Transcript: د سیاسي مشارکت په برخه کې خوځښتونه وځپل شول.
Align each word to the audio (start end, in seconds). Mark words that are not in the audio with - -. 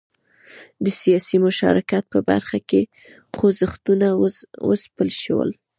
د 0.83 0.85
سیاسي 1.01 1.37
مشارکت 1.45 2.03
په 2.13 2.19
برخه 2.29 2.57
کې 2.69 2.81
خوځښتونه 3.37 4.07
وځپل 4.67 5.09
شول. 5.23 5.49